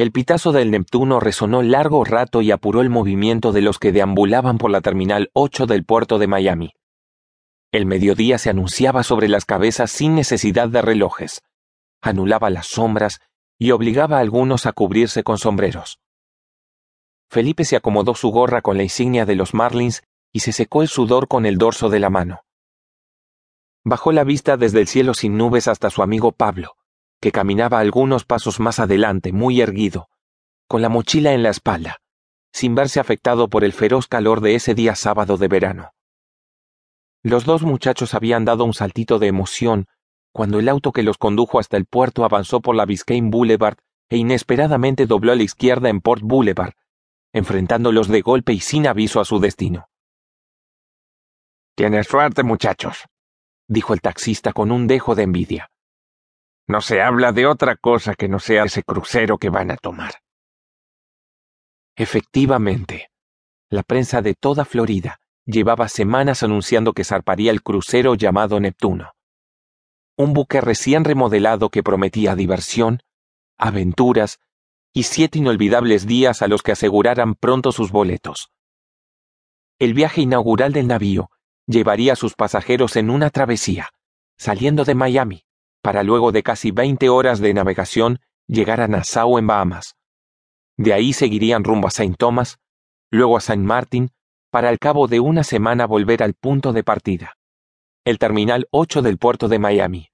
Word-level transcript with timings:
El 0.00 0.12
pitazo 0.12 0.52
del 0.52 0.70
Neptuno 0.70 1.20
resonó 1.20 1.60
largo 1.60 2.04
rato 2.04 2.40
y 2.40 2.52
apuró 2.52 2.80
el 2.80 2.88
movimiento 2.88 3.52
de 3.52 3.60
los 3.60 3.78
que 3.78 3.92
deambulaban 3.92 4.56
por 4.56 4.70
la 4.70 4.80
terminal 4.80 5.28
8 5.34 5.66
del 5.66 5.84
puerto 5.84 6.18
de 6.18 6.26
Miami. 6.26 6.72
El 7.70 7.84
mediodía 7.84 8.38
se 8.38 8.48
anunciaba 8.48 9.02
sobre 9.02 9.28
las 9.28 9.44
cabezas 9.44 9.90
sin 9.90 10.14
necesidad 10.14 10.70
de 10.70 10.80
relojes. 10.80 11.42
Anulaba 12.00 12.48
las 12.48 12.66
sombras 12.66 13.20
y 13.58 13.72
obligaba 13.72 14.16
a 14.16 14.20
algunos 14.20 14.64
a 14.64 14.72
cubrirse 14.72 15.22
con 15.22 15.36
sombreros. 15.36 15.98
Felipe 17.28 17.66
se 17.66 17.76
acomodó 17.76 18.14
su 18.14 18.30
gorra 18.30 18.62
con 18.62 18.78
la 18.78 18.84
insignia 18.84 19.26
de 19.26 19.34
los 19.34 19.52
Marlins 19.52 20.02
y 20.32 20.40
se 20.40 20.52
secó 20.52 20.80
el 20.80 20.88
sudor 20.88 21.28
con 21.28 21.44
el 21.44 21.58
dorso 21.58 21.90
de 21.90 22.00
la 22.00 22.08
mano. 22.08 22.40
Bajó 23.84 24.12
la 24.12 24.24
vista 24.24 24.56
desde 24.56 24.80
el 24.80 24.88
cielo 24.88 25.12
sin 25.12 25.36
nubes 25.36 25.68
hasta 25.68 25.90
su 25.90 26.02
amigo 26.02 26.32
Pablo, 26.32 26.78
que 27.20 27.32
caminaba 27.32 27.78
algunos 27.78 28.24
pasos 28.24 28.60
más 28.60 28.78
adelante, 28.80 29.32
muy 29.32 29.60
erguido, 29.60 30.08
con 30.66 30.82
la 30.82 30.88
mochila 30.88 31.32
en 31.32 31.42
la 31.42 31.50
espalda, 31.50 31.98
sin 32.52 32.74
verse 32.74 33.00
afectado 33.00 33.48
por 33.48 33.64
el 33.64 33.72
feroz 33.72 34.06
calor 34.06 34.40
de 34.40 34.54
ese 34.54 34.74
día 34.74 34.94
sábado 34.94 35.36
de 35.36 35.48
verano. 35.48 35.90
Los 37.22 37.44
dos 37.44 37.62
muchachos 37.62 38.14
habían 38.14 38.44
dado 38.44 38.64
un 38.64 38.72
saltito 38.72 39.18
de 39.18 39.26
emoción 39.26 39.86
cuando 40.32 40.58
el 40.58 40.68
auto 40.68 40.92
que 40.92 41.02
los 41.02 41.18
condujo 41.18 41.58
hasta 41.58 41.76
el 41.76 41.86
puerto 41.86 42.24
avanzó 42.24 42.60
por 42.60 42.76
la 42.76 42.86
Biscayne 42.86 43.30
Boulevard 43.30 43.78
e 44.08 44.16
inesperadamente 44.16 45.06
dobló 45.06 45.32
a 45.32 45.36
la 45.36 45.42
izquierda 45.42 45.88
en 45.88 46.00
Port 46.00 46.22
Boulevard, 46.22 46.74
enfrentándolos 47.32 48.08
de 48.08 48.22
golpe 48.22 48.52
y 48.52 48.60
sin 48.60 48.86
aviso 48.86 49.20
a 49.20 49.24
su 49.24 49.38
destino. 49.38 49.88
Tienes 51.76 52.06
suerte, 52.06 52.42
muchachos, 52.42 53.06
dijo 53.68 53.94
el 53.94 54.00
taxista 54.00 54.52
con 54.52 54.70
un 54.72 54.86
dejo 54.86 55.14
de 55.14 55.22
envidia. 55.22 55.70
No 56.70 56.80
se 56.80 57.02
habla 57.02 57.32
de 57.32 57.48
otra 57.48 57.74
cosa 57.74 58.14
que 58.14 58.28
no 58.28 58.38
sea 58.38 58.62
ese 58.62 58.84
crucero 58.84 59.38
que 59.38 59.50
van 59.50 59.72
a 59.72 59.76
tomar. 59.76 60.12
Efectivamente, 61.96 63.10
la 63.70 63.82
prensa 63.82 64.22
de 64.22 64.34
toda 64.34 64.64
Florida 64.64 65.18
llevaba 65.44 65.88
semanas 65.88 66.44
anunciando 66.44 66.92
que 66.92 67.02
zarparía 67.02 67.50
el 67.50 67.64
crucero 67.64 68.14
llamado 68.14 68.60
Neptuno. 68.60 69.14
Un 70.16 70.32
buque 70.32 70.60
recién 70.60 71.02
remodelado 71.02 71.70
que 71.70 71.82
prometía 71.82 72.36
diversión, 72.36 73.00
aventuras 73.58 74.38
y 74.92 75.02
siete 75.02 75.38
inolvidables 75.38 76.06
días 76.06 76.40
a 76.40 76.46
los 76.46 76.62
que 76.62 76.70
aseguraran 76.70 77.34
pronto 77.34 77.72
sus 77.72 77.90
boletos. 77.90 78.52
El 79.80 79.92
viaje 79.92 80.20
inaugural 80.20 80.72
del 80.72 80.86
navío 80.86 81.32
llevaría 81.66 82.12
a 82.12 82.16
sus 82.16 82.34
pasajeros 82.34 82.94
en 82.94 83.10
una 83.10 83.30
travesía, 83.30 83.88
saliendo 84.36 84.84
de 84.84 84.94
Miami, 84.94 85.42
para 85.82 86.02
luego 86.02 86.32
de 86.32 86.42
casi 86.42 86.70
veinte 86.70 87.08
horas 87.08 87.40
de 87.40 87.54
navegación 87.54 88.20
llegar 88.46 88.80
a 88.80 88.88
Nassau 88.88 89.38
en 89.38 89.46
Bahamas. 89.46 89.96
De 90.76 90.92
ahí 90.92 91.12
seguirían 91.12 91.64
rumbo 91.64 91.88
a 91.88 91.90
Saint 91.90 92.16
Thomas, 92.16 92.58
luego 93.10 93.36
a 93.36 93.40
Saint 93.40 93.64
Martin, 93.64 94.10
para 94.50 94.68
al 94.68 94.78
cabo 94.78 95.06
de 95.06 95.20
una 95.20 95.44
semana 95.44 95.86
volver 95.86 96.22
al 96.22 96.34
punto 96.34 96.72
de 96.72 96.82
partida, 96.82 97.36
el 98.04 98.18
terminal 98.18 98.66
8 98.70 99.02
del 99.02 99.18
puerto 99.18 99.48
de 99.48 99.58
Miami. 99.58 100.08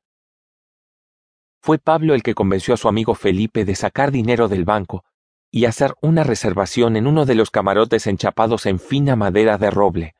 Fue 1.63 1.79
Pablo 1.79 2.15
el 2.15 2.23
que 2.23 2.35
convenció 2.35 2.75
a 2.75 2.77
su 2.77 2.89
amigo 2.89 3.15
Felipe 3.15 3.65
de 3.65 3.75
sacar 3.75 4.13
dinero 4.13 4.49
del 4.49 4.65
banco 4.65 5.05
y 5.51 5.65
hacer 5.65 5.95
una 6.01 6.23
reservación 6.23 6.97
en 6.97 7.07
uno 7.07 7.25
de 7.25 7.35
los 7.35 7.51
camarotes 7.51 8.07
enchapados 8.07 8.67
en 8.67 8.79
fina 8.79 9.17
madera 9.17 9.59
de 9.59 9.71
roble, 9.71 10.15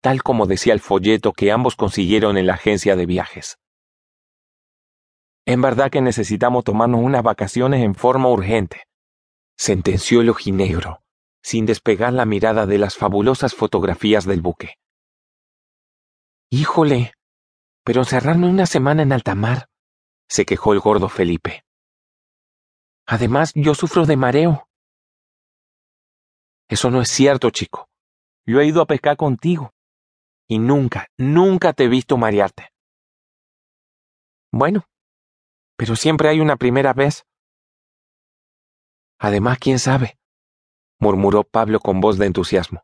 tal 0.00 0.22
como 0.22 0.46
decía 0.46 0.72
el 0.72 0.80
folleto 0.80 1.32
que 1.32 1.52
ambos 1.52 1.76
consiguieron 1.76 2.36
en 2.36 2.46
la 2.46 2.54
agencia 2.54 2.96
de 2.96 3.06
viajes. 3.06 3.58
En 5.46 5.62
verdad 5.62 5.90
que 5.90 6.02
necesitamos 6.02 6.64
tomarnos 6.64 7.00
unas 7.00 7.22
vacaciones 7.22 7.82
en 7.82 7.94
forma 7.94 8.28
urgente, 8.28 8.82
sentenció 9.56 10.20
el 10.20 10.30
ojinegro 10.30 11.00
sin 11.46 11.64
despegar 11.64 12.12
la 12.12 12.24
mirada 12.24 12.66
de 12.66 12.76
las 12.76 12.96
fabulosas 12.96 13.54
fotografías 13.54 14.24
del 14.24 14.40
buque. 14.40 14.80
Híjole, 16.50 17.12
pero 17.84 18.00
encerrarme 18.00 18.48
una 18.48 18.66
semana 18.66 19.02
en 19.02 19.12
alta 19.12 19.36
mar, 19.36 19.68
se 20.28 20.44
quejó 20.44 20.72
el 20.72 20.80
gordo 20.80 21.08
Felipe. 21.08 21.64
Además, 23.06 23.52
yo 23.54 23.76
sufro 23.76 24.06
de 24.06 24.16
mareo. 24.16 24.68
Eso 26.68 26.90
no 26.90 27.00
es 27.00 27.10
cierto, 27.10 27.50
chico. 27.50 27.88
Yo 28.44 28.60
he 28.60 28.66
ido 28.66 28.82
a 28.82 28.86
pescar 28.86 29.16
contigo. 29.16 29.72
Y 30.48 30.58
nunca, 30.58 31.06
nunca 31.16 31.72
te 31.74 31.84
he 31.84 31.88
visto 31.88 32.16
marearte. 32.16 32.72
Bueno, 34.50 34.84
pero 35.76 35.96
siempre 35.96 36.28
hay 36.28 36.40
una 36.40 36.56
primera 36.56 36.92
vez. 36.92 37.24
Además, 39.18 39.58
quién 39.58 39.78
sabe 39.78 40.18
murmuró 40.98 41.44
Pablo 41.44 41.80
con 41.80 42.00
voz 42.00 42.18
de 42.18 42.26
entusiasmo. 42.26 42.82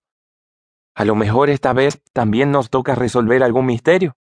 A 0.94 1.04
lo 1.04 1.14
mejor 1.14 1.50
esta 1.50 1.72
vez 1.72 2.02
también 2.12 2.50
nos 2.50 2.70
toca 2.70 2.94
resolver 2.94 3.42
algún 3.42 3.66
misterio. 3.66 4.16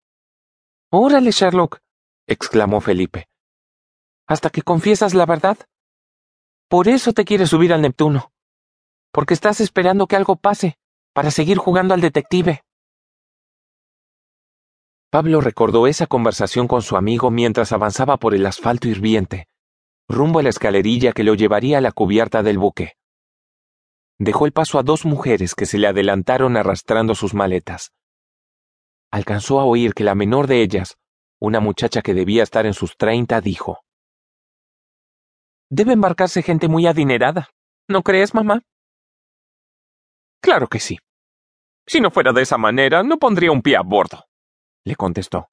Órale, 0.91 1.31
Sherlock, 1.31 1.79
exclamó 2.27 2.81
Felipe. 2.81 3.29
Hasta 4.27 4.51
que 4.51 4.63
confiesas 4.63 5.15
la 5.15 5.25
verdad. 5.25 5.59
Por 6.69 6.89
eso 6.89 7.13
te 7.15 7.25
quieres 7.25 7.49
subir 7.51 7.73
al 7.73 7.81
Neptuno. 7.81 8.31
Porque 9.11 9.33
estás 9.33 9.61
esperando 9.61 10.07
que 10.07 10.17
algo 10.17 10.37
pase, 10.37 10.79
para 11.15 11.31
seguir 11.31 11.57
jugando 11.57 11.95
al 11.95 12.03
detective. 12.03 12.63
Pablo 15.11 15.41
recordó 15.41 15.87
esa 15.87 16.07
conversación 16.07 16.69
con 16.69 16.83
su 16.83 16.97
amigo 16.97 17.31
mientras 17.31 17.73
avanzaba 17.73 18.19
por 18.19 18.35
el 18.35 18.45
asfalto 18.47 18.89
hirviente, 18.89 19.49
rumbo 20.09 20.39
a 20.39 20.43
la 20.43 20.51
escalerilla 20.51 21.13
que 21.13 21.25
lo 21.25 21.35
llevaría 21.35 21.79
a 21.79 21.81
la 21.81 21.93
cubierta 21.93 22.43
del 22.43 22.59
buque 22.59 22.99
dejó 24.19 24.47
el 24.47 24.53
paso 24.53 24.79
a 24.79 24.83
dos 24.83 25.05
mujeres 25.05 25.55
que 25.55 25.67
se 25.67 25.79
le 25.79 25.87
adelantaron 25.87 26.57
arrastrando 26.57 27.15
sus 27.15 27.35
maletas. 27.35 27.93
Alcanzó 29.11 29.61
a 29.61 29.65
oír 29.65 29.95
que 29.95 30.05
la 30.05 30.15
menor 30.15 30.47
de 30.47 30.63
ellas, 30.63 30.99
una 31.41 31.61
muchacha 31.61 32.03
que 32.03 32.15
debía 32.15 32.43
estar 32.43 32.67
en 32.67 32.75
sus 32.75 32.97
treinta, 32.97 33.41
dijo 33.41 33.81
Debe 35.71 35.93
embarcarse 35.93 36.43
gente 36.43 36.69
muy 36.69 36.87
adinerada. 36.87 37.51
¿No 37.89 38.03
crees, 38.03 38.35
mamá? 38.35 38.63
Claro 40.41 40.67
que 40.67 40.81
sí. 40.81 40.99
Si 41.87 42.01
no 42.01 42.11
fuera 42.11 42.33
de 42.33 42.43
esa 42.43 42.59
manera, 42.59 43.03
no 43.03 43.19
pondría 43.19 43.53
un 43.53 43.63
pie 43.63 43.77
a 43.77 43.83
bordo, 43.83 44.25
le 44.89 44.97
contestó. 44.97 45.51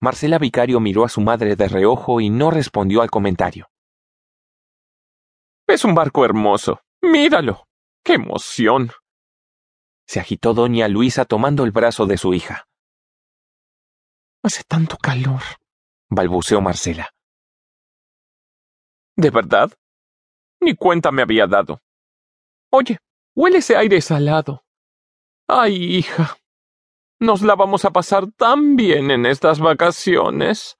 Marcela 0.00 0.38
Vicario 0.38 0.78
miró 0.80 1.04
a 1.04 1.08
su 1.08 1.22
madre 1.22 1.56
de 1.56 1.68
reojo 1.68 2.20
y 2.20 2.28
no 2.28 2.50
respondió 2.50 3.00
al 3.00 3.10
comentario. 3.10 3.70
Es 5.66 5.84
un 5.84 5.94
barco 5.94 6.24
hermoso, 6.24 6.80
Míralo. 7.02 7.66
¡Qué 8.04 8.14
emoción! 8.14 8.90
Se 10.06 10.20
agitó 10.20 10.54
doña 10.54 10.88
Luisa 10.88 11.24
tomando 11.24 11.64
el 11.64 11.72
brazo 11.72 12.06
de 12.06 12.16
su 12.16 12.34
hija. 12.34 12.68
Hace 14.42 14.62
tanto 14.64 14.96
calor, 14.96 15.42
balbuceó 16.08 16.60
Marcela. 16.60 17.10
¿De 19.16 19.30
verdad? 19.30 19.72
Ni 20.60 20.74
cuenta 20.74 21.10
me 21.10 21.22
había 21.22 21.46
dado. 21.46 21.80
Oye, 22.70 22.98
huele 23.34 23.58
ese 23.58 23.76
aire 23.76 24.00
salado. 24.00 24.64
Ay, 25.48 25.96
hija. 25.96 26.36
Nos 27.18 27.40
la 27.40 27.54
vamos 27.54 27.86
a 27.86 27.90
pasar 27.92 28.30
tan 28.32 28.76
bien 28.76 29.10
en 29.10 29.24
estas 29.24 29.58
vacaciones, 29.58 30.76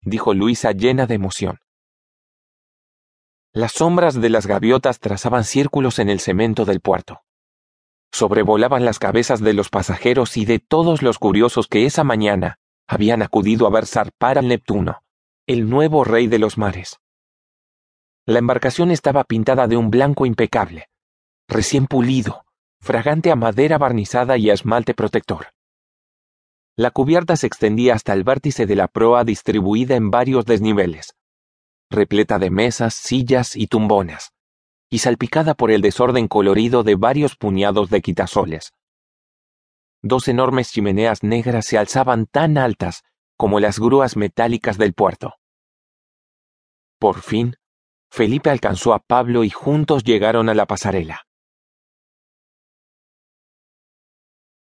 dijo 0.00 0.32
Luisa 0.32 0.70
llena 0.70 1.06
de 1.06 1.14
emoción. 1.14 1.58
Las 3.52 3.72
sombras 3.72 4.20
de 4.20 4.30
las 4.30 4.46
gaviotas 4.46 5.00
trazaban 5.00 5.42
círculos 5.42 5.98
en 5.98 6.08
el 6.08 6.20
cemento 6.20 6.64
del 6.64 6.80
puerto. 6.80 7.22
Sobrevolaban 8.12 8.84
las 8.84 9.00
cabezas 9.00 9.40
de 9.40 9.54
los 9.54 9.70
pasajeros 9.70 10.36
y 10.36 10.44
de 10.44 10.60
todos 10.60 11.02
los 11.02 11.18
curiosos 11.18 11.66
que 11.66 11.84
esa 11.84 12.04
mañana 12.04 12.60
habían 12.86 13.20
acudido 13.20 13.66
a 13.66 13.70
ver 13.70 13.86
zarpar 13.86 14.38
al 14.38 14.46
Neptuno, 14.46 15.02
el 15.48 15.68
nuevo 15.68 16.04
rey 16.04 16.28
de 16.28 16.38
los 16.38 16.58
mares. 16.58 17.00
La 18.24 18.38
embarcación 18.38 18.92
estaba 18.92 19.24
pintada 19.24 19.66
de 19.66 19.76
un 19.76 19.90
blanco 19.90 20.26
impecable, 20.26 20.88
recién 21.48 21.86
pulido, 21.86 22.44
fragante 22.80 23.30
a 23.30 23.36
madera 23.36 23.78
barnizada 23.78 24.36
y 24.36 24.50
esmalte 24.50 24.94
protector. 24.94 25.48
La 26.76 26.90
cubierta 26.90 27.36
se 27.36 27.46
extendía 27.46 27.94
hasta 27.94 28.12
el 28.12 28.24
vértice 28.24 28.66
de 28.66 28.76
la 28.76 28.88
proa 28.88 29.24
distribuida 29.24 29.96
en 29.96 30.10
varios 30.10 30.46
desniveles 30.46 31.14
repleta 31.90 32.38
de 32.38 32.50
mesas, 32.50 32.94
sillas 32.94 33.56
y 33.56 33.66
tumbonas, 33.66 34.32
y 34.88 34.98
salpicada 34.98 35.54
por 35.54 35.70
el 35.70 35.82
desorden 35.82 36.28
colorido 36.28 36.82
de 36.84 36.94
varios 36.94 37.36
puñados 37.36 37.90
de 37.90 38.00
quitasoles. 38.00 38.72
Dos 40.00 40.28
enormes 40.28 40.70
chimeneas 40.70 41.22
negras 41.22 41.66
se 41.66 41.76
alzaban 41.76 42.26
tan 42.26 42.56
altas 42.56 43.02
como 43.36 43.60
las 43.60 43.78
grúas 43.78 44.16
metálicas 44.16 44.78
del 44.78 44.94
puerto. 44.94 45.34
Por 46.98 47.20
fin, 47.20 47.56
Felipe 48.10 48.50
alcanzó 48.50 48.94
a 48.94 49.00
Pablo 49.00 49.44
y 49.44 49.50
juntos 49.50 50.04
llegaron 50.04 50.48
a 50.48 50.54
la 50.54 50.66
pasarela. 50.66 51.22